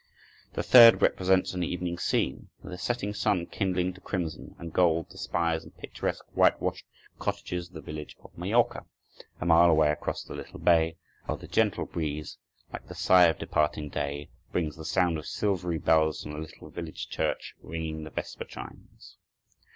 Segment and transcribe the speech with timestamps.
[0.53, 5.11] The third represents an evening scene, with the setting sun kindling to crimson and gold
[5.11, 6.87] the spires and picturesque whitewashed
[7.19, 8.87] cottages of the village of Majorca,
[9.39, 12.39] a mile away across the little bay, while the gentle breeze,
[12.73, 16.71] like the sigh of departing day, brings the sound of silvery bells from the little
[16.71, 19.17] village church ringing the vesper chimes.